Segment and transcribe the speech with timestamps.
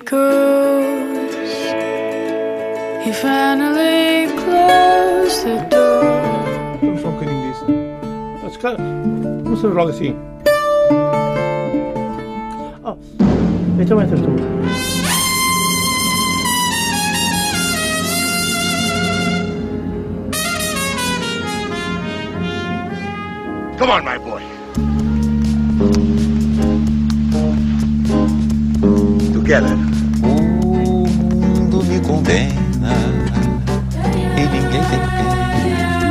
[0.00, 1.34] goes.
[3.04, 6.02] He finally closed the door.
[6.80, 7.66] Vamos só um bocadinho disso.
[8.42, 8.76] Mas, cara,
[9.44, 10.16] vamos fazer logo assim.
[12.84, 12.96] Oh,
[13.80, 14.30] então entras tu.
[23.78, 24.18] Come on, my
[29.46, 29.56] boy.
[29.60, 29.76] Together.
[30.22, 32.94] O mundo me condena
[34.36, 35.46] e ninguém tem pena.
[35.62, 36.06] É.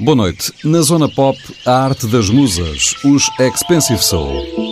[0.00, 0.52] Boa noite.
[0.64, 4.63] Na Zona Pop, a arte das musas, os Expensive Soul.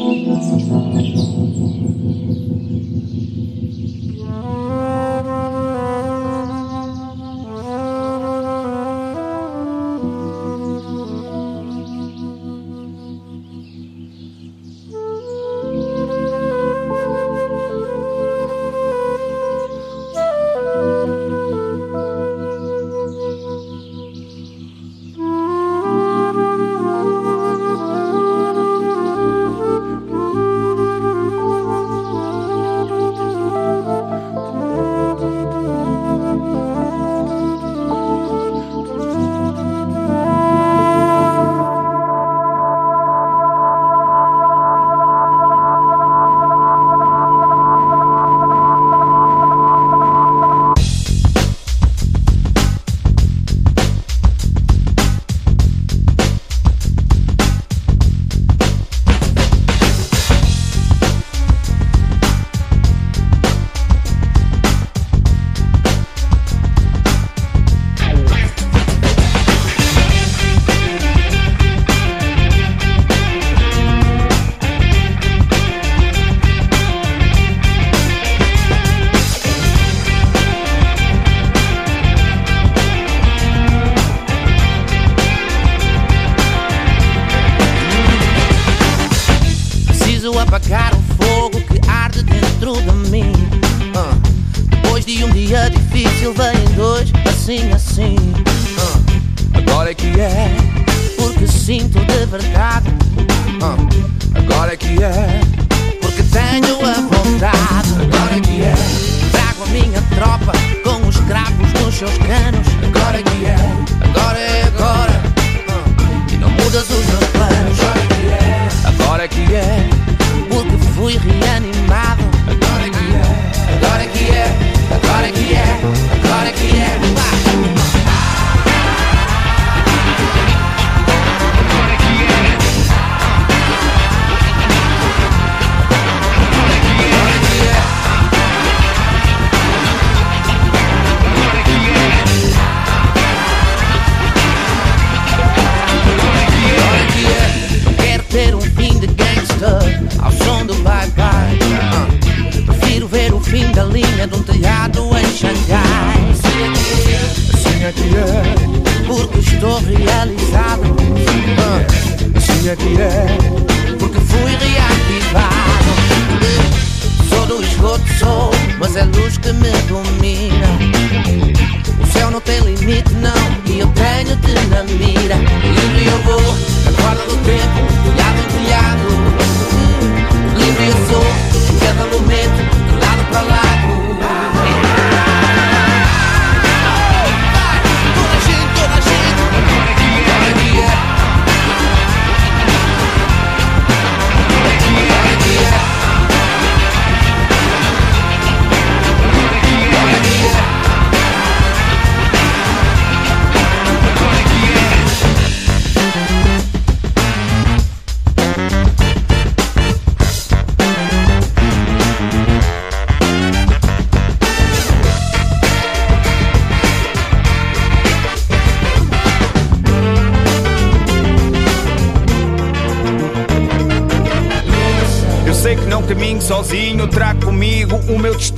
[104.73, 105.42] É que é,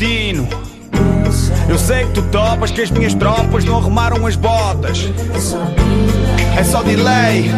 [0.05, 0.47] destino.
[1.67, 5.09] Eu sei que tu topas que as minhas tropas não arrumaram as botas.
[6.57, 7.51] É só delay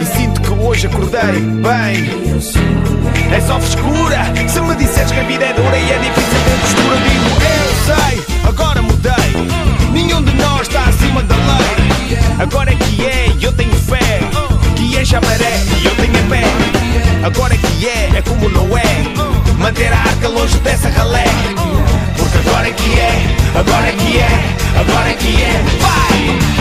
[0.00, 2.08] e sinto que hoje acordei bem.
[3.32, 6.60] É só frescura se me disseres que a vida é dura e é difícil ter
[6.60, 6.96] postura.
[6.98, 9.92] Digo eu sei, agora mudei.
[9.92, 12.18] Nenhum de nós está acima da lei.
[12.38, 14.20] Agora é que é, eu tenho fé.
[14.76, 16.44] Que é chamaré e eu tenho a pé.
[17.26, 18.84] Agora é que é, é como não é.
[19.58, 20.88] Manter a arca longe dessa
[22.90, 26.57] I got voilà qui est, voilà qui est, voilà qui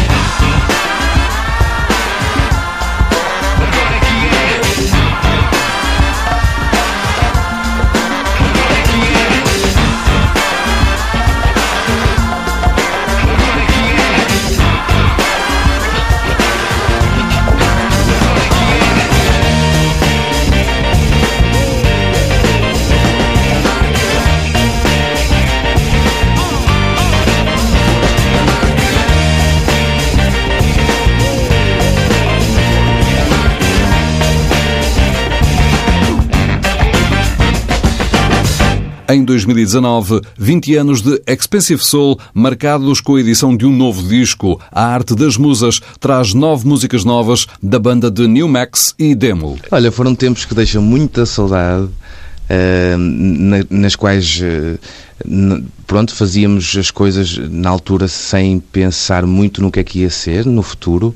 [39.10, 44.60] Em 2019, 20 anos de Expensive Soul, marcados com a edição de um novo disco.
[44.70, 49.58] A Arte das Musas traz nove músicas novas da banda de New Max e Demo.
[49.72, 51.86] Olha, foram tempos que deixam muita saudade.
[51.86, 59.70] Uh, na, nas quais uh, pronto fazíamos as coisas na altura sem pensar muito no
[59.70, 61.14] que é que ia ser no futuro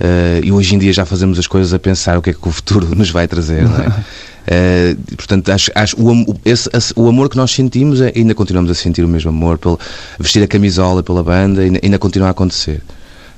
[0.00, 2.48] uh, e hoje em dia já fazemos as coisas a pensar o que é que
[2.48, 4.04] o futuro nos vai trazer não é?
[4.42, 8.74] Uh, portanto, acho, acho o, esse, o, amor que nós sentimos, é, ainda continuamos a
[8.74, 9.78] sentir o mesmo amor, pelo,
[10.18, 12.82] vestir a camisola pela banda, ainda, ainda continua a acontecer.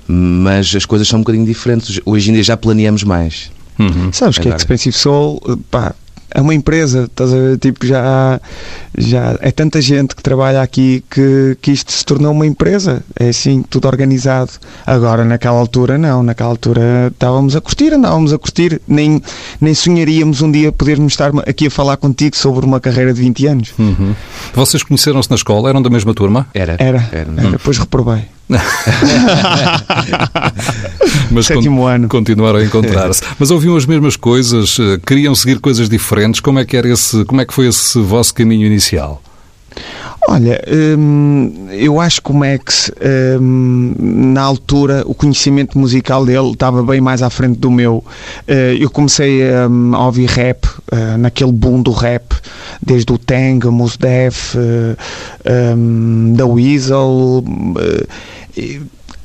[0.07, 2.01] Mas as coisas são um bocadinho diferentes.
[2.05, 3.51] Hoje em dia já planeamos mais.
[3.79, 4.13] Uhum.
[4.13, 5.41] Sabes que é Expensive Soul,
[5.71, 5.95] pá,
[6.35, 7.59] é uma empresa, estás a ver?
[7.59, 8.41] Tipo, já,
[8.99, 13.05] já é tanta gente que trabalha aqui que, que isto se tornou uma empresa.
[13.19, 14.51] É assim, tudo organizado.
[14.85, 16.25] Agora, naquela altura, não.
[16.25, 18.81] Naquela altura estávamos a curtir, andávamos a curtir.
[18.87, 19.23] Nem,
[19.61, 23.47] nem sonharíamos um dia podermos estar aqui a falar contigo sobre uma carreira de 20
[23.47, 23.73] anos.
[23.79, 24.13] Uhum.
[24.55, 25.69] Vocês conheceram-se na escola?
[25.69, 26.49] Eram da mesma turma?
[26.53, 26.73] Era.
[26.81, 27.09] Era.
[27.13, 27.33] era.
[27.37, 27.51] era.
[27.53, 28.25] Depois reprovei.
[31.31, 32.09] Mas Sétimo con ano.
[32.09, 33.23] continuaram a encontrar-se.
[33.39, 36.41] Mas ouviam as mesmas coisas, eh, queriam seguir coisas diferentes.
[36.41, 39.23] Como é que era esse, como é que foi esse vosso caminho inicial?
[40.29, 40.63] Olha,
[40.99, 42.91] hum, eu acho que o Max,
[43.41, 48.03] hum, na altura, o conhecimento musical dele estava bem mais à frente do meu.
[48.49, 52.35] Uh, eu comecei hum, a ouvir rap, uh, naquele boom do rap,
[52.81, 54.97] desde o Tang, Mos Def, uh,
[56.35, 57.45] da Weasel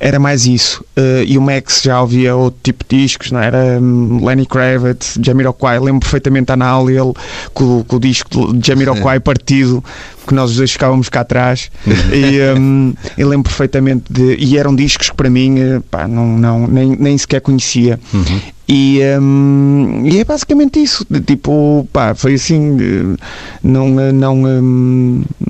[0.00, 0.82] era mais isso.
[0.96, 3.46] Uh, e o Max já ouvia outro tipo de discos, não é?
[3.46, 3.78] era?
[3.80, 5.78] Um, Lenny Kravitz, Jamiroquai.
[5.78, 7.12] Lembro perfeitamente a Nal ele
[7.52, 9.84] com, com, o disco de Jamiroquai partido,
[10.26, 11.70] que nós os dois ficávamos cá atrás.
[11.86, 11.92] Uhum.
[12.14, 14.36] e um, eu lembro perfeitamente de.
[14.36, 18.00] E eram discos que para mim eh, pá, não, não, nem, nem sequer conhecia.
[18.14, 18.40] Uhum.
[18.66, 21.04] E, um, e, é basicamente isso.
[21.26, 22.78] Tipo, pá, foi assim.
[22.80, 23.22] Eh,
[23.62, 23.88] não.
[24.12, 25.49] não um, Hum.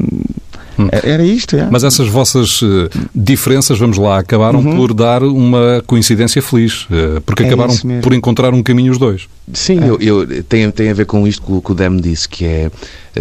[0.90, 1.68] Era isto, é.
[1.70, 4.76] Mas essas vossas uh, diferenças, vamos lá, acabaram uhum.
[4.76, 9.28] por dar uma coincidência feliz, uh, porque é acabaram por encontrar um caminho os dois.
[9.52, 9.88] Sim, é.
[9.88, 12.70] eu, eu, tem, tem a ver com isto que, que o Dem disse, que é,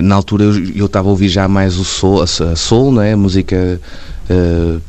[0.01, 0.45] na altura
[0.75, 3.13] eu estava a ouvir já mais o soul, a, a soul, não é?
[3.13, 3.79] a música...
[4.29, 4.88] Uh,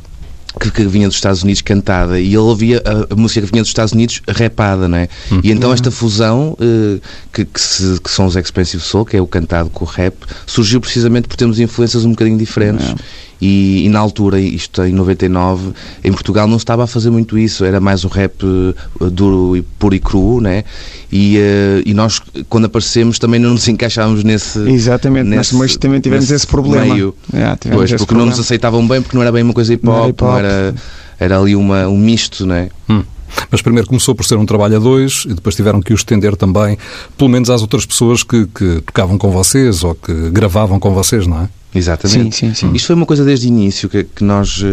[0.61, 3.63] que, que, vinha dos Estados Unidos cantada e ele ouvia a, a, música que vinha
[3.63, 5.09] dos Estados Unidos rapada, né?
[5.31, 5.41] Uhum.
[5.43, 7.01] E então esta fusão uh,
[7.33, 10.15] que, que, se, que, são os Expensive Soul, que é o cantado com o rap,
[10.45, 12.89] surgiu precisamente por termos influências um bocadinho diferentes.
[12.89, 12.95] Uhum.
[13.41, 15.71] E, e, na altura, isto em 99,
[16.03, 19.57] em Portugal não se estava a fazer muito isso, era mais o rap uh, duro
[19.57, 20.63] e puro e cru, né?
[21.11, 24.59] E, uh, e nós, quando aparecemos, também não nos encaixávamos nesse.
[24.69, 26.93] Exatamente, nesse, mas também tivemos esse problema.
[26.93, 27.15] Meio.
[27.33, 28.19] Yeah, pois, porque problema.
[28.19, 30.23] não nos aceitavam bem, porque não era bem uma coisa hip hop, não era, hip
[30.23, 30.27] -hop.
[30.27, 30.75] Não era,
[31.19, 32.69] era ali uma, um misto, né?
[32.87, 33.03] Hum.
[33.49, 36.35] Mas primeiro começou por ser um trabalho a dois e depois tiveram que o estender
[36.35, 36.77] também,
[37.17, 41.25] pelo menos às outras pessoas que, que tocavam com vocês ou que gravavam com vocês,
[41.25, 41.49] não é?
[41.73, 42.35] Exatamente.
[42.35, 42.73] Sim, sim, sim.
[42.75, 44.63] Isto foi uma coisa desde o início, que, que nós,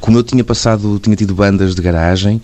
[0.00, 2.40] como eu tinha passado, tinha tido bandas de garagem,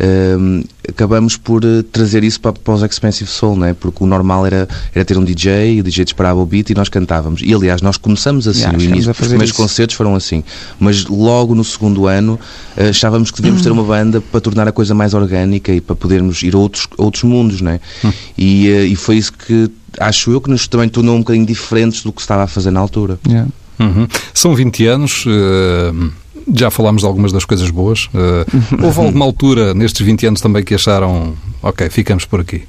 [0.00, 3.76] uh, acabamos por uh, trazer isso para, para os Expensive Soul, né?
[3.78, 6.88] porque o normal era, era ter um DJ, o DJ disparava o beat e nós
[6.88, 7.42] cantávamos.
[7.44, 9.56] E aliás, nós começamos assim, yeah, início, os primeiros isso.
[9.56, 10.42] concertos foram assim,
[10.78, 12.38] mas logo no segundo ano
[12.76, 15.94] uh, achávamos que devíamos ter uma banda para tornar a coisa mais orgânica e para
[15.94, 17.80] podermos ir a outros, outros mundos, né?
[18.04, 18.12] Hum.
[18.36, 22.02] E, uh, e foi isso que acho eu que nos também tornou um bocadinho diferentes
[22.02, 23.18] do que se estava a fazer na altura.
[23.26, 23.48] Yeah.
[23.78, 24.06] Uhum.
[24.34, 25.24] São 20 anos.
[25.26, 26.19] Uh
[26.54, 28.06] já falámos de algumas das coisas boas.
[28.06, 28.46] Uh,
[28.84, 32.64] houve alguma altura nestes 20 anos também que acharam, ok, ficamos por aqui?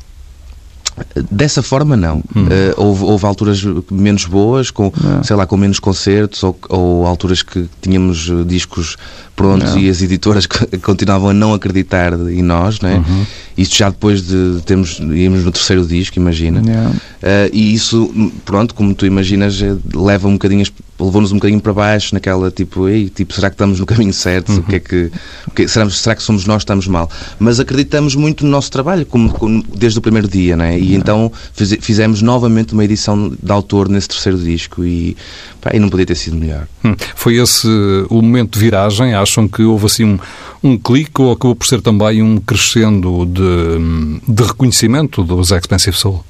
[1.32, 2.22] Dessa forma, não.
[2.36, 2.46] Hum.
[2.46, 5.24] Uh, houve, houve, alturas menos boas, com, não.
[5.24, 8.98] sei lá, com menos concertos, ou, ou alturas que tínhamos discos
[9.36, 9.80] prontos não.
[9.80, 10.46] e as editoras
[10.82, 13.04] continuavam a não acreditar em nós, né?
[13.08, 13.26] Uhum.
[13.58, 16.62] Isto já depois de termos, íamos no terceiro disco, imagina.
[16.62, 19.60] Uh, e isso, pronto, como tu imaginas,
[19.94, 20.66] leva um bocadinho,
[21.00, 24.52] levou-nos um bocadinho para baixo, naquela tipo, ei, tipo, será que estamos no caminho certo?
[24.52, 24.60] Uhum.
[24.60, 25.12] O que é que,
[25.48, 27.10] o que será, será que somos nós que estamos mal?
[27.40, 30.80] Mas acreditamos muito no nosso trabalho, como, como desde o primeiro dia, né?
[30.80, 35.16] E então fiz, fizemos novamente uma edição de autor nesse terceiro disco e,
[35.60, 36.68] pá, e não podia ter sido melhor.
[36.84, 36.96] Hum.
[37.16, 37.68] Foi esse
[38.10, 39.14] o momento de viragem?
[39.22, 40.20] Acham que houve assim um,
[40.64, 46.24] um clique ou acabou por ser também um crescendo de, de reconhecimento dos Expensive Soul?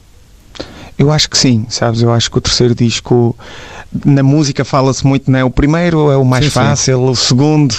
[0.97, 2.01] Eu acho que sim, sabes?
[2.01, 3.35] Eu acho que o terceiro disco
[4.05, 5.43] na música fala-se muito, não é?
[5.43, 7.09] O primeiro é o mais sim, fácil, sim.
[7.09, 7.75] o segundo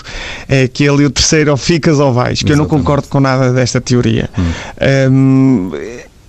[0.49, 2.73] é aquele e o terceiro ou ficas ou vais, que Exatamente.
[2.73, 4.28] eu não concordo com nada desta teoria.
[4.37, 5.11] Hum.
[5.12, 5.71] Um,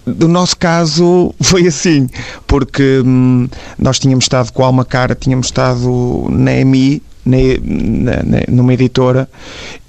[0.05, 2.07] do nosso caso foi assim,
[2.45, 3.47] porque hum,
[3.77, 7.37] nós tínhamos estado com a Alma Cara, tínhamos estado na EMI, na,
[8.23, 9.29] na, numa editora,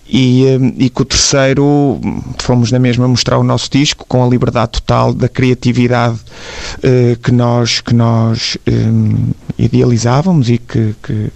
[0.06, 4.22] e, eh, e com o terceiro hum, fomos na mesma mostrar o nosso disco com
[4.22, 6.18] a liberdade total da criatividade
[6.82, 11.30] eh, que nós que nós hum, idealizávamos e que, que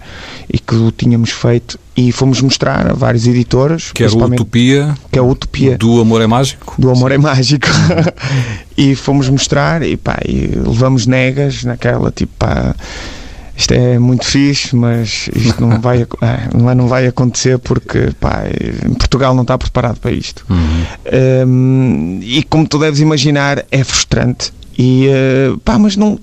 [0.51, 1.79] e que o tínhamos feito.
[1.97, 4.95] E fomos mostrar a várias editoras Que era principalmente- Utopia.
[5.11, 5.77] Que é a Utopia.
[5.77, 6.75] Do Amor é Mágico.
[6.79, 7.67] do Amor é Mágico.
[8.77, 12.73] e fomos mostrar e pá, e levamos negas naquela tipo pá,
[13.59, 18.43] isto é muito fixe, mas isto não vai, é, não, vai acontecer porque pá,
[18.97, 20.45] Portugal não está preparado para isto.
[21.45, 24.53] Hum, e como tu deves imaginar, é frustrante.
[24.77, 26.17] E eh, pá, mas não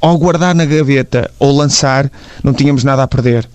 [0.00, 2.10] ao guardar na gaveta ou lançar,
[2.42, 3.48] não tínhamos nada a perder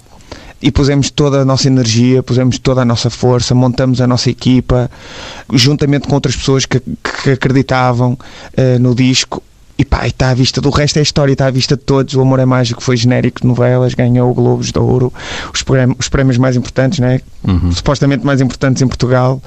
[0.61, 4.89] e pusemos toda a nossa energia, pusemos toda a nossa força, montamos a nossa equipa,
[5.51, 8.17] juntamente com outras pessoas que, que acreditavam
[8.55, 9.43] eh, no disco.
[9.81, 12.13] E pá, está à vista do resto é história, está à vista de todos.
[12.13, 15.11] O Amor é Mágico foi genérico de novelas, ganhou o Globos de Ouro,
[15.51, 17.19] os prémios, os prémios mais importantes, né?
[17.73, 19.41] supostamente mais importantes em Portugal.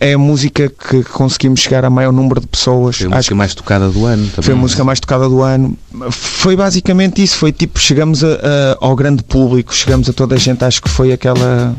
[0.00, 2.96] É a música que conseguimos chegar a maior número de pessoas.
[2.96, 4.42] Foi a música mais tocada do ano também.
[4.42, 5.78] Foi a música mais tocada do ano.
[6.10, 7.36] Foi basicamente isso.
[7.36, 10.64] Foi tipo, chegamos a- a- ao grande público, chegamos a toda a gente.
[10.64, 11.76] Acho que foi aquela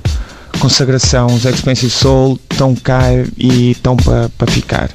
[0.60, 1.28] consagração.
[1.28, 3.02] Os Expensive Soul estão cá
[3.38, 4.90] e estão para para ficar.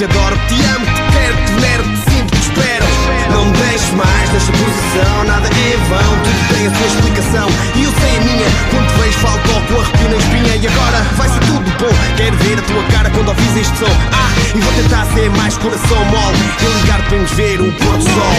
[0.00, 2.86] Te adoro, te amo, te quero, que te venero, te sinto, te espero.
[3.32, 7.48] Não me deixes mais nesta posição Nada é vão, tudo tem a sua explicação.
[7.74, 10.56] E eu sei a minha, quando te vejo falo toco arrepio na espinha.
[10.56, 11.94] E agora vai ser tudo bom.
[12.16, 13.92] Quero ver a tua cara quando ouvis este som.
[14.12, 16.38] Ah, e vou tentar ser mais coração mole.
[16.62, 18.34] E ligar para nos ver o pôr do sol.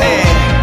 [0.00, 0.55] É,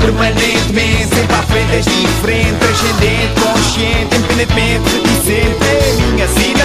[0.00, 5.58] permanentemente, sempre à frente, és diferente, transcendente, consciente, independentemente, reticente.
[5.64, 6.59] É a minha sina,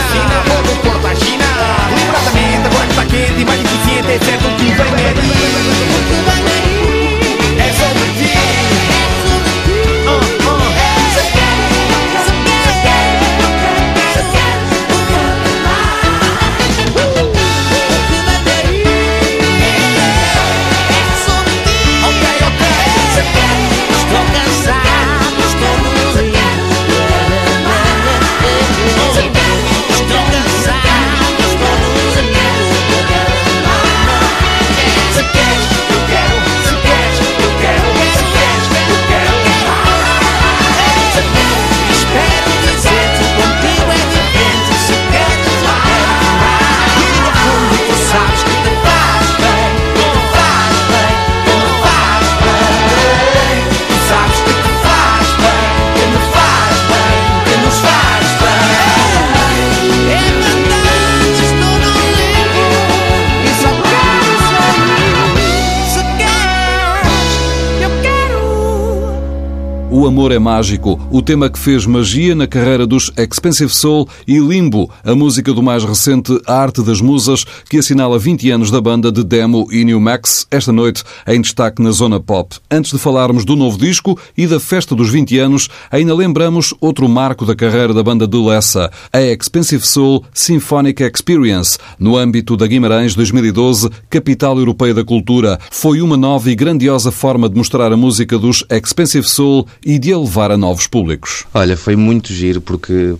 [70.05, 74.37] O Amor é Mágico, o tema que fez magia na carreira dos Expensive Soul e
[74.37, 78.79] Limbo, a música do mais recente A Arte das Musas, que assinala 20 anos da
[78.79, 82.55] banda de Demo e New Max, esta noite em destaque na Zona Pop.
[82.69, 87.09] Antes de falarmos do novo disco e da festa dos 20 anos, ainda lembramos outro
[87.09, 92.67] marco da carreira da banda de Lessa, a Expensive Soul Symphonic Experience, no âmbito da
[92.67, 95.59] Guimarães 2012, capital europeia da cultura.
[95.71, 100.13] Foi uma nova e grandiosa forma de mostrar a música dos Expensive Soul e de
[100.13, 101.45] a levar a novos públicos.
[101.53, 103.15] Olha, foi muito giro porque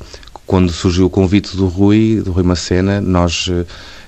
[0.45, 3.65] quando surgiu o convite do Rui, do Rui Macena, nós eh,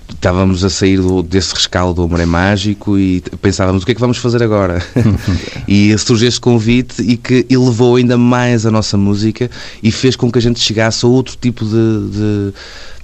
[0.09, 3.95] estávamos a sair do- desse rescaldo do Amor é Mágico e pensávamos o que é
[3.95, 4.81] que vamos fazer agora?
[5.67, 9.49] e surgiu este convite e que elevou ainda mais a nossa música
[9.81, 12.53] e fez com que a gente chegasse a outro tipo de, de,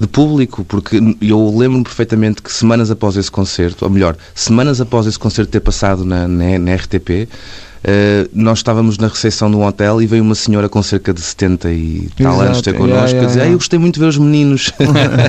[0.01, 5.07] de público, porque eu lembro-me perfeitamente que semanas após esse concerto, ou melhor, semanas após
[5.07, 7.27] esse concerto ter passado na, na, na RTP,
[7.83, 11.19] Uh, nós estávamos na recepção de um hotel e veio uma senhora com cerca de
[11.19, 13.51] 70 e tal Exato, anos ter yeah, connosco yeah, a dizer: yeah.
[13.51, 14.71] "Ah, Eu gostei muito de ver os meninos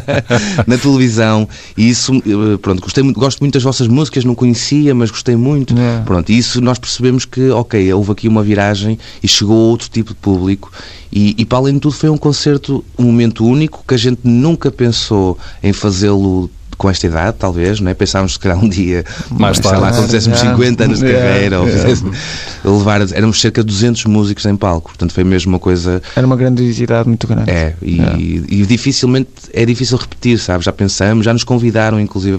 [0.64, 4.94] na televisão e isso, uh, pronto, gostei muito, gosto muito das vossas músicas, não conhecia,
[4.94, 5.74] mas gostei muito.
[5.74, 6.04] Yeah.
[6.04, 9.88] Pronto, e isso nós percebemos que, ok, houve aqui uma viragem e chegou a outro
[9.88, 10.70] tipo de público.
[11.12, 14.20] E, e para além de tudo, foi um concerto, um momento único que a gente
[14.22, 16.48] nunca pensou em fazê-lo
[16.84, 17.94] com esta idade, talvez, não é?
[17.94, 19.80] Pensávamos que calhar um dia, Mais sei tarde.
[19.80, 20.54] lá, quando fizéssemos Yeah.
[20.58, 25.24] 50 anos de carreira, ou levar, éramos cerca de 200 músicos em palco, portanto foi
[25.24, 27.50] mesmo uma coisa Era uma grandiosidade muito grande.
[27.50, 28.18] é, e, Yeah.
[28.20, 30.62] e dificilmente é difícil repetir, sabe?
[30.62, 32.36] Já pensamos, já nos convidaram, inclusive,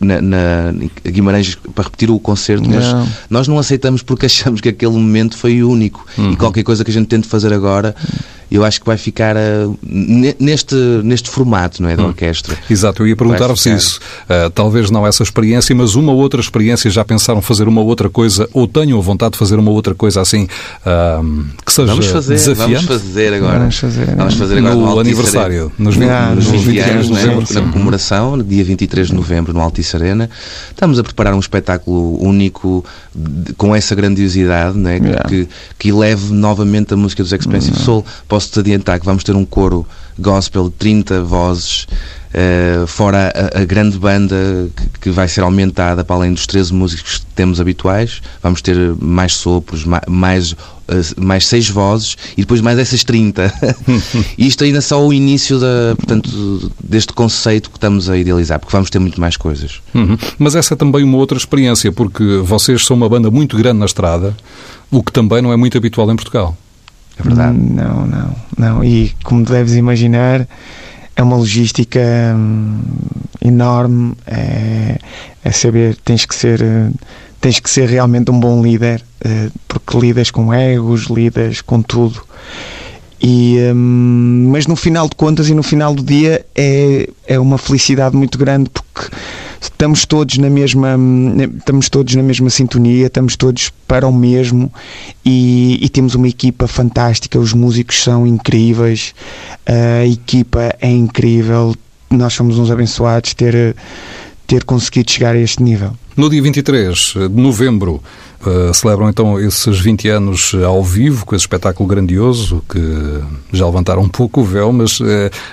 [0.00, 0.74] na, na
[1.06, 3.08] Guimarães para repetir o concerto, mas Não.
[3.30, 6.94] nós não aceitamos porque achamos que aquele momento foi único e qualquer coisa que a
[6.94, 7.94] gente tente fazer agora,
[8.50, 9.34] eu acho que vai ficar
[9.82, 11.96] ne- neste, neste formato, não é?
[11.96, 12.56] Da orquestra.
[12.68, 13.76] Exato, eu ia perguntar-vos ficar.
[13.76, 14.00] isso.
[14.28, 16.90] Ah, talvez não essa experiência, mas uma outra experiência.
[16.90, 20.20] Já pensaram fazer uma outra coisa ou tenham a vontade de fazer uma outra coisa
[20.20, 20.46] assim
[20.84, 21.20] ah,
[21.64, 22.86] que seja Vamos fazer, desafiante?
[22.86, 23.58] vamos fazer agora.
[23.60, 24.36] Vamos fazer, Vamos é.
[24.38, 27.24] fazer agora No Altice aniversário, nos 20, Ah, nos nos 20 anos de não é?
[27.26, 27.54] novembro.
[27.54, 30.30] na comemoração, no dia 23 de novembro, no Altice Arena.
[30.70, 34.94] Estamos a preparar um espetáculo único de- com essa grandiosidade, não é?
[34.98, 35.28] Yeah.
[35.28, 38.04] que, que eleve novamente a música dos Expensive Soul.
[38.34, 39.86] Posso-te adiantar que vamos ter um coro
[40.18, 41.86] gospel de 30 vozes.
[42.32, 44.34] eh, fora a, a grande banda
[44.74, 48.76] que, que vai ser aumentada para além dos 13 músicos que temos habituais, vamos ter
[49.00, 50.56] mais sopros, ma- mais,
[50.88, 53.54] eh, mais seis vozes e depois mais essas 30.
[54.36, 58.58] e isto ainda é só o início da, portanto, deste conceito que estamos a idealizar,
[58.58, 59.80] porque vamos ter muito mais coisas.
[59.94, 60.18] Uhum.
[60.40, 63.86] Mas essa é também uma outra experiência, porque vocês são uma banda muito grande na
[63.86, 64.36] estrada,
[64.90, 66.56] o que também não é muito habitual em Portugal.
[67.18, 67.58] É verdade.
[67.58, 68.84] Não, não, não.
[68.84, 70.46] E como deves imaginar,
[71.16, 72.00] é uma logística
[72.36, 72.80] hum,
[73.40, 74.14] enorme.
[74.26, 74.98] É,
[75.44, 76.90] é saber, tens que ser, eh,
[77.40, 82.22] tens que ser realmente um bom líder, eh, porque lidas com egos, lidas com tudo.
[83.22, 87.56] E, hum, mas no final de contas e no final do dia é, é uma
[87.56, 89.16] felicidade muito grande porque
[89.60, 94.72] estamos todos na mesma hum, estamos todos na mesma sintonia estamos todos para o mesmo
[95.24, 99.14] e, e temos uma equipa fantástica os músicos são incríveis
[99.64, 101.74] a equipa é incrível
[102.10, 103.76] nós somos uns abençoados ter
[104.46, 108.00] ter conseguido chegar a este nível No dia 23 de novembro,
[108.44, 112.78] Uh, celebram então esses 20 anos ao vivo, com esse espetáculo grandioso que
[113.50, 115.04] já levantaram um pouco o véu, mas uh,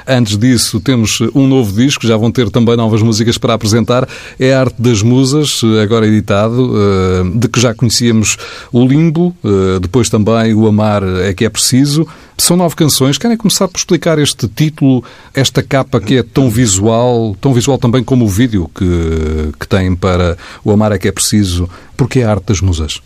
[0.06, 4.06] antes disso temos um novo disco, já vão ter também novas músicas para apresentar.
[4.38, 8.36] É a Arte das Musas, agora editado, uh, de que já conhecíamos
[8.74, 9.34] o Limbo,
[9.82, 12.06] depois também o Amar é que é preciso.
[12.38, 13.20] São nove canções.
[13.20, 18.04] Querem começar por explicar este título, esta capa que é tão visual, tão visual também
[18.04, 21.70] como o vídeo que, que tem para o Amar é que é preciso.
[21.96, 23.02] Porque a arte das musas?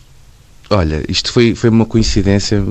[0.68, 2.64] Olha, isto foi, foi uma coincidência,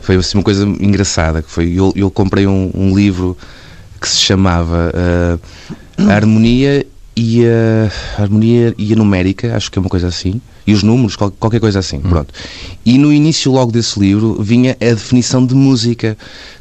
[0.00, 1.42] foi assim, uma coisa engraçada.
[1.42, 3.36] Que foi, eu, eu comprei um, um livro
[4.00, 9.80] que se chamava uh, A Harmonia e a, Harmonia e a Numérica, acho que é
[9.80, 12.08] uma coisa assim, e os números, qualquer coisa assim, hum.
[12.08, 12.32] pronto.
[12.84, 16.16] E no início logo desse livro vinha a definição de música,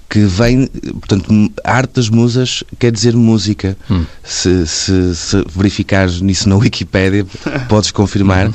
[0.10, 0.68] que vem,
[1.00, 3.78] portanto, a arte das musas quer dizer música.
[3.90, 4.06] Hum.
[4.24, 7.26] Se, se, se verificares nisso na Wikipédia,
[7.70, 8.48] podes confirmar.
[8.48, 8.54] Uhum.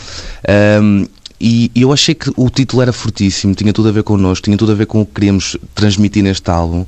[0.83, 1.07] Um,
[1.41, 4.73] e eu achei que o título era fortíssimo, tinha tudo a ver connosco, tinha tudo
[4.73, 6.87] a ver com o que queríamos transmitir neste álbum.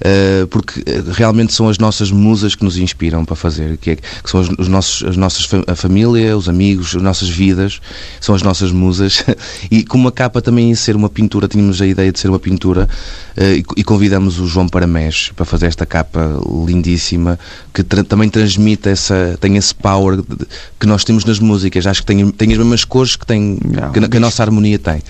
[0.00, 3.96] Eh, porque eh, realmente são as nossas musas que nos inspiram para fazer, que, é,
[3.96, 7.80] que são os, os, nossos, as nossas a família, os amigos, as nossas vidas,
[8.20, 9.24] são as nossas musas.
[9.70, 12.38] E como a capa também ia ser uma pintura, tínhamos a ideia de ser uma
[12.38, 12.88] pintura
[13.36, 17.38] eh, e, convidamos o João Paramés para fazer esta capa lindíssima
[17.74, 20.20] que também transmite essa, tem esse power
[20.78, 21.86] que nós temos nas músicas.
[21.86, 25.02] Acho que tem, tem as mesmas cores que, tem, que, que a nossa harmonia tem.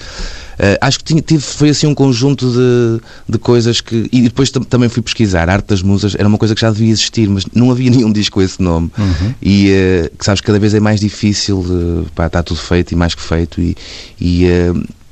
[0.59, 4.09] Uh, acho que tinha, tive, foi assim um conjunto de, de coisas que.
[4.11, 5.49] E depois também fui pesquisar.
[5.49, 8.13] A Arte das Musas era uma coisa que já devia existir, mas não havia nenhum
[8.13, 8.91] disco com esse nome.
[8.99, 9.35] Uhum.
[9.41, 11.61] E uh, que sabes, cada vez é mais difícil.
[11.61, 13.61] Uh, pá, está tudo feito e mais que feito.
[13.61, 13.77] E,
[14.21, 14.47] e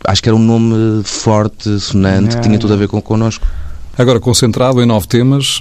[0.04, 2.40] acho que era um nome forte, sonante, é.
[2.40, 3.46] que tinha tudo a ver com connosco.
[3.96, 5.58] Agora, concentrado em nove temas,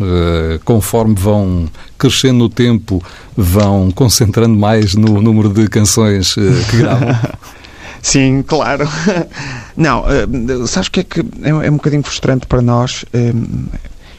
[0.65, 3.01] conforme vão crescendo no tempo,
[3.37, 7.17] vão concentrando mais no número de canções que gravam.
[8.05, 8.87] Sim, claro.
[9.75, 13.03] Não, uh, sabes o que é que é, é, um bocadinho frustrante para nós?
[13.05, 13.67] Uh,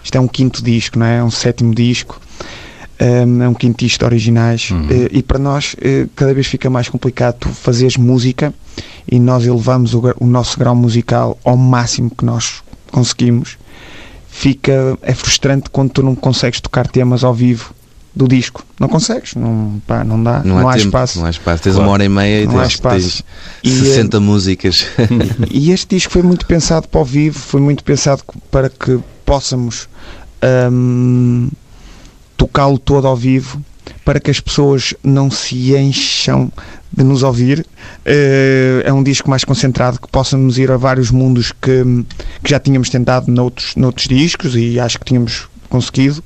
[0.02, 1.18] isto é um quinto disco, não é?
[1.18, 2.20] É um sétimo disco.
[3.00, 4.86] Um, é um quinto disco de originais uhum.
[4.86, 8.54] uh, e para nós uh, cada vez fica mais complicado tu fazeres música
[9.06, 13.58] e nós elevamos o, o, nosso grau musical ao máximo que nós conseguimos
[14.30, 17.74] fica é frustrante quando tu não consegues tocar temas ao vivo
[18.16, 18.64] do disco.
[18.80, 21.18] Não consegues, não, pá, não dá, não, não há, tempo, espaço.
[21.18, 21.86] Não há espaço, tens claro.
[21.86, 23.22] uma hora e meia e tens, tens
[23.62, 24.86] e, 60 músicas.
[25.50, 29.86] E este disco foi muito pensado para o vivo, foi muito pensado para que possamos
[30.72, 31.50] hum,
[32.38, 33.62] tocá-lo todo ao vivo,
[34.02, 36.50] para que as pessoas não se encham
[36.90, 37.66] de nos ouvir.
[38.06, 41.84] Uh, é um disco mais concentrado que possamos ir a vários mundos que,
[42.42, 46.22] que já tínhamos tentado noutros, noutros discos e acho que tínhamos conseguido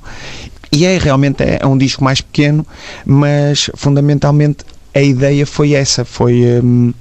[0.71, 2.65] e é realmente é, um disco mais pequeno,
[3.05, 6.93] mas fundamentalmente a ideia foi essa, foi um,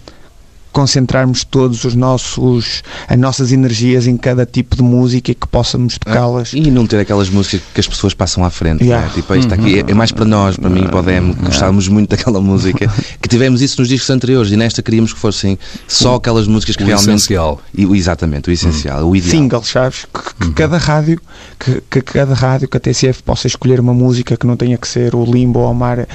[0.72, 5.98] concentrarmos todos os nossos as nossas energias em cada tipo de música e que possamos
[5.98, 6.52] tocá-las.
[6.52, 8.84] E não ter aquelas músicas que as pessoas passam à frente.
[8.84, 9.06] Yeah.
[9.06, 9.12] Né?
[9.14, 11.88] Tipo, isto aqui é, é, mais para nós, para mim, para o Demo, que gostávamos
[11.88, 12.90] muito daquela música.
[13.20, 16.82] que tivemos isso nos discos anteriores e nesta queríamos que fossem só aquelas músicas que
[16.82, 17.10] o realmente.
[17.10, 17.60] Essencial.
[17.74, 19.30] E, exatamente, o essencial, o ideal.
[19.30, 20.06] Singles, sabes?
[20.12, 20.52] Que, que uhum.
[20.52, 21.20] cada rádio,
[21.58, 24.88] que, que, cada rádio, que a TCF possa escolher uma música que não tenha que
[24.88, 26.06] ser o limbo ou o mar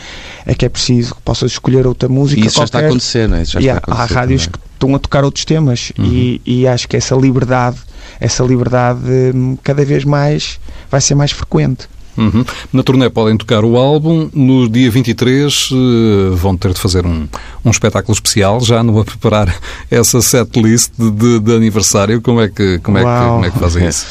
[0.45, 2.41] é que é preciso, que possa escolher outra música.
[2.41, 2.59] E isso qualquer.
[2.59, 3.41] já está a acontecer, não é?
[3.41, 6.05] Isso já yeah, está a acontecer há rádios estão a tocar outros temas uhum.
[6.05, 7.77] e, e, acho que essa liberdade,
[8.19, 9.01] essa liberdade
[9.33, 10.59] hum, cada vez mais
[10.89, 11.87] vai ser mais frequente.
[12.17, 12.45] Uhum.
[12.71, 14.29] Na turnê podem tocar o álbum.
[14.33, 17.27] No dia 23 uh, eh, vão ter de fazer um,
[17.63, 19.53] um espetáculo especial, já não a preparar
[19.91, 22.21] essa setlist de, de, de aniversário.
[22.21, 24.05] Como é que, como é que, como é que fazem isso?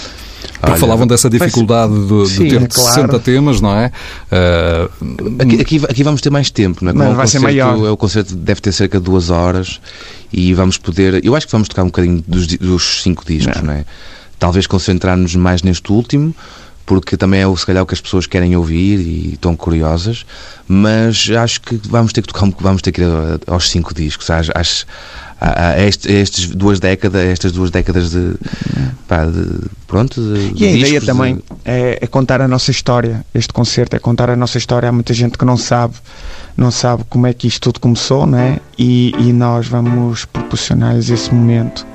[0.55, 2.95] Porque Olha, falavam dessa dificuldade de, de ter é claro.
[2.95, 3.91] 60 temas, não é?
[4.31, 6.93] Uh, aqui, aqui, aqui, vamos ter mais tempo, não é?
[6.95, 7.77] Como não, vai ser maior.
[7.91, 9.81] O concerto deve ter cerca de duas horas
[10.33, 11.25] e vamos poder.
[11.25, 13.85] Eu acho que vamos tocar um bocadinho dos, dos cinco discos, não, não é?
[14.39, 16.35] Talvez concentrar-nos mais neste último,
[16.87, 20.27] porque também é se calhar o que as pessoas querem ouvir e estão curiosas,
[20.69, 23.07] mas acho que vamos ter que tocar, vamos ter que ir
[23.47, 24.29] aos cinco discos.
[24.31, 24.87] Acho, acho,
[25.41, 28.35] a, estes, estas duas décadas, estas duas décadas de,
[29.07, 30.21] pá, de pronto.
[30.21, 33.25] De, e a ideia também é, é, contar a nossa história.
[33.35, 34.89] Este concerto é contar a nossa história.
[34.89, 35.95] Há muita gente que não sabe,
[36.57, 38.59] não sabe como é que isto tudo começou, né?
[38.79, 41.87] E, e nós vamos proporcionar-lhes esse momento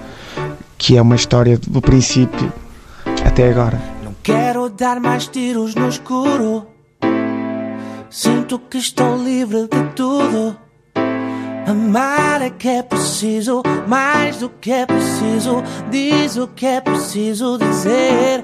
[0.78, 2.52] que é uma história do princípio
[3.26, 3.82] até agora.
[4.04, 6.66] Não quero dar mais tiros no escuro.
[8.10, 10.69] Sinto que estou livre de tudo.
[11.68, 17.58] Amar é que é preciso, mais do que é preciso, diz o que é preciso
[17.58, 18.44] dizer.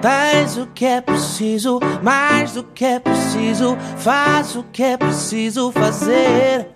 [0.00, 5.72] Tens o que é preciso, mais do que é preciso, faz o que é preciso
[5.72, 6.68] fazer.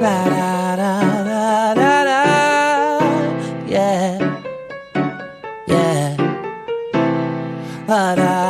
[0.00, 3.00] La, la, la, la, la, la.
[3.66, 4.18] Yeah,
[5.66, 6.16] yeah.
[7.88, 8.45] La, la,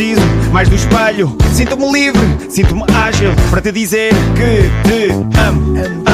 [0.00, 1.36] preciso mais do espelho.
[1.52, 5.12] Sinto-me livre, sinto-me ágil para te dizer que te
[5.46, 6.09] amo.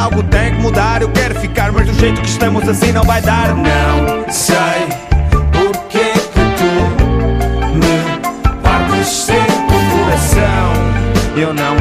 [0.00, 1.02] Algo tem que mudar.
[1.02, 3.54] Eu quero ficar, mas do jeito que estamos assim não vai dar.
[3.54, 4.88] Não sei
[5.52, 5.98] porque
[6.32, 6.72] que tu
[7.76, 10.72] me partes sempre o coração.
[11.36, 11.79] Eu não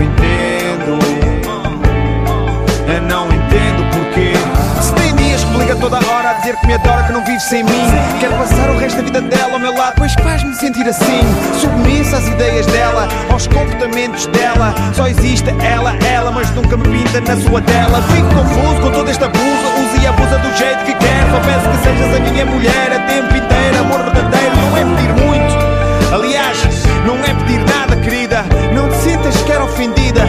[6.49, 7.87] dizer que me adora, que não vive sem mim.
[8.19, 11.21] Quero passar o resto da vida dela ao meu lado, pois faz-me sentir assim.
[11.59, 14.73] Submissa às ideias dela, aos comportamentos dela.
[14.93, 18.01] Só existe ela, ela, mas nunca me pinta na sua tela.
[18.03, 21.29] Fico confuso com todo este abuso, usa e abusa do jeito que quer.
[21.31, 23.79] Só peço que sejas a minha mulher a tempo inteiro.
[23.79, 26.13] Amor verdadeiro não é pedir muito.
[26.13, 26.57] Aliás,
[27.05, 28.43] não é pedir nada, querida.
[28.73, 30.23] Não te sintas sequer ofendida.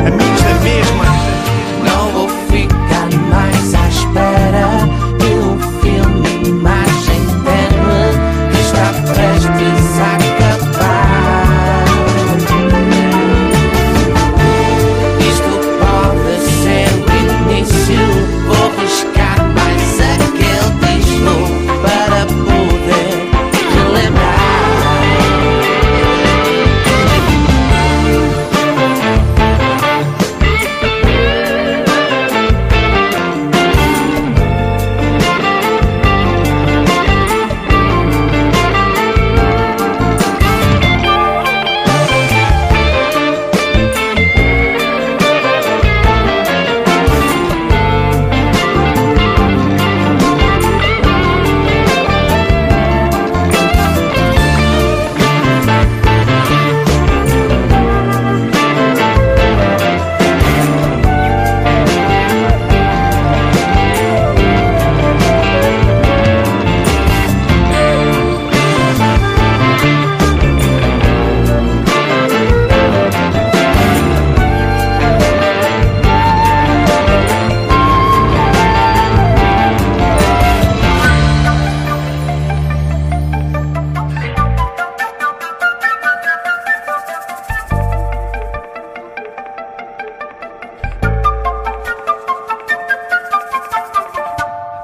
[0.00, 1.04] Amigos da mesma.
[1.84, 4.77] Não vou ficar mais à espera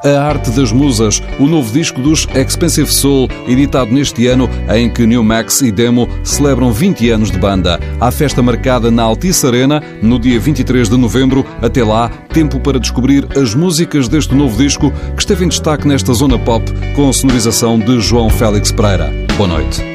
[0.04, 5.06] A Arte das Musas, o novo disco dos Expensive Soul, editado neste ano em que
[5.06, 7.80] New Max e Demo celebram 20 anos de banda.
[7.98, 11.46] Há festa marcada na Altice Arena no dia 23 de novembro.
[11.62, 16.12] Até lá, tempo para descobrir as músicas deste novo disco que esteve em destaque nesta
[16.12, 16.62] zona pop
[16.94, 19.10] com a sonorização de João Félix Pereira.
[19.38, 19.93] Boa noite.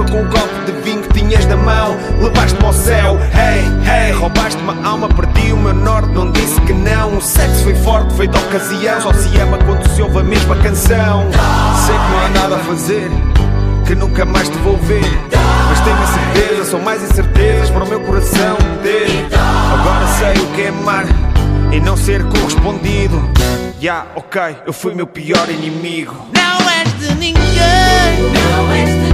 [0.00, 1.96] Boca com o copo de vinho que tinhas na mão.
[2.20, 3.18] Levaste-me ao céu.
[3.34, 7.16] Hey, hey, roubaste-me a alma, perdi o meu norte, não disse que não.
[7.16, 9.00] O sexo foi forte, foi de ocasião.
[9.00, 11.26] Só se ama quando se ouve a mesma canção.
[11.86, 13.10] Sei que não há nada a fazer,
[13.86, 15.04] que nunca mais te vou ver.
[15.68, 19.08] Mas tenho a certeza, são mais incertezas para o meu coração ter.
[19.72, 21.04] Agora sei o que é amar
[21.72, 23.30] e não ser correspondido.
[23.80, 26.14] Ya, ok, eu fui meu pior inimigo.
[26.34, 27.40] Não és de ninguém.
[28.34, 29.09] Não és de ninguém.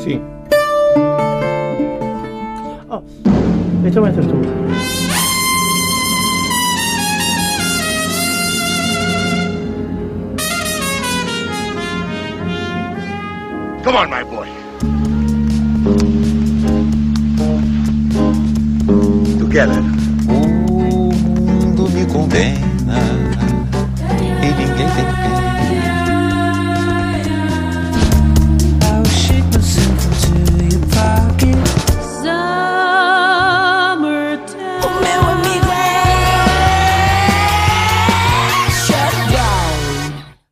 [0.00, 0.20] así.
[2.88, 3.02] Oh,
[3.84, 4.59] esto me tú.